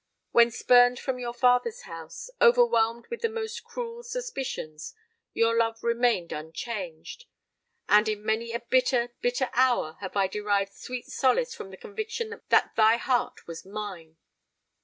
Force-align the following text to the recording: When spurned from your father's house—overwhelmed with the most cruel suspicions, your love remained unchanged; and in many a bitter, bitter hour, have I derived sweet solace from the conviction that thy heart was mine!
When 0.31 0.49
spurned 0.49 0.97
from 0.99 1.19
your 1.19 1.31
father's 1.31 1.81
house—overwhelmed 1.83 3.05
with 3.11 3.21
the 3.21 3.29
most 3.29 3.63
cruel 3.63 4.01
suspicions, 4.01 4.95
your 5.31 5.55
love 5.55 5.83
remained 5.83 6.31
unchanged; 6.31 7.25
and 7.87 8.09
in 8.09 8.25
many 8.25 8.51
a 8.51 8.61
bitter, 8.61 9.13
bitter 9.21 9.51
hour, 9.53 9.97
have 9.99 10.17
I 10.17 10.25
derived 10.25 10.73
sweet 10.73 11.05
solace 11.05 11.53
from 11.53 11.69
the 11.69 11.77
conviction 11.77 12.41
that 12.49 12.75
thy 12.75 12.97
heart 12.97 13.45
was 13.45 13.63
mine! 13.63 14.17